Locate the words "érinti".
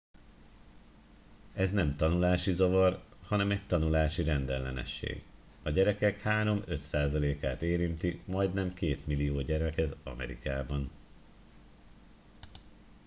7.61-8.21